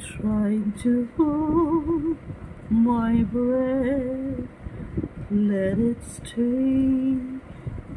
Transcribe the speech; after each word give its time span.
trying 0.00 0.72
to 0.82 1.08
hold 1.16 2.16
my 2.70 3.22
breath. 3.22 4.48
Let 5.30 5.78
it 5.78 6.02
stay 6.02 7.16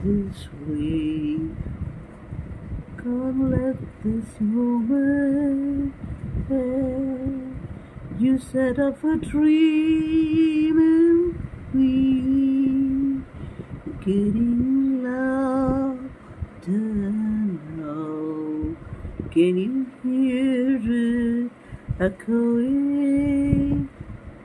this 0.03 0.47
way. 0.67 1.39
Can't 2.97 3.49
let 3.49 3.77
this 4.03 4.39
moment 4.39 5.93
end. 6.49 7.67
You 8.19 8.37
set 8.37 8.79
up 8.79 9.03
a 9.03 9.15
dream 9.15 10.77
and 10.77 11.49
we 11.73 12.13
getting 14.05 15.03
louder 15.03 16.69
now. 17.77 18.75
Can 19.31 19.57
you 19.57 19.87
hear 20.03 20.79
it 20.83 21.62
echoing? 22.03 23.89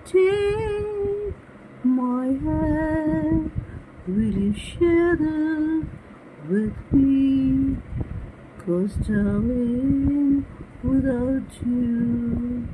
Take 0.05 1.35
my 1.83 2.27
hand, 2.27 3.51
will 4.07 4.39
you 4.45 4.55
share 4.55 5.15
it 5.15 5.87
with 6.49 6.77
me? 6.93 7.77
Cause 8.65 8.95
darling, 8.95 10.47
without 10.85 11.51
you, 11.67 12.69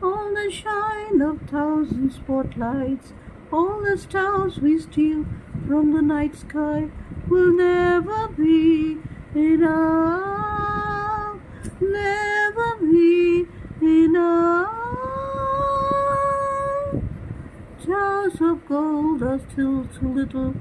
all 0.00 0.32
the 0.32 0.50
shine 0.52 1.20
of 1.20 1.40
thousand 1.50 2.12
spotlights, 2.12 3.12
all 3.52 3.82
the 3.82 3.98
stars 3.98 4.60
we 4.60 4.78
steal 4.78 5.26
from 5.66 5.92
the 5.92 6.02
night 6.02 6.36
sky 6.36 6.88
will 7.28 7.52
never 7.52 8.28
be 8.28 8.98
enough, 9.34 9.80
never 11.80 12.76
be 12.80 13.46
enough. 13.82 14.78
Jars 18.28 18.40
of 18.42 18.68
gold 18.68 19.22
are 19.22 19.40
still 19.50 19.86
too 19.98 20.12
little, 20.12 20.54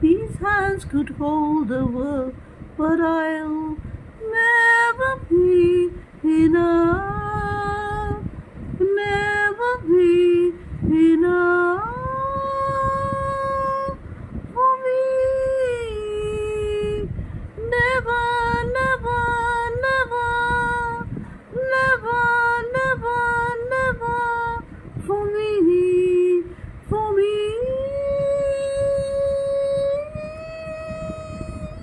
these 0.00 0.36
hands 0.38 0.84
could 0.84 1.10
hold 1.10 1.68
the 1.68 1.86
world, 1.86 2.34
but 2.76 3.00
I'll 3.00 3.76
never 4.20 5.16
be. 5.30 5.71